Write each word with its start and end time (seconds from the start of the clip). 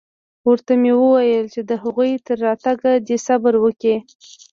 ورته 0.47 0.73
مې 0.81 0.93
وويل 1.01 1.45
چې 1.53 1.61
د 1.69 1.71
هغوى 1.83 2.11
تر 2.27 2.37
راتگه 2.45 2.91
دې 3.07 3.17
صبر 3.27 3.53
وکړي. 3.59 3.95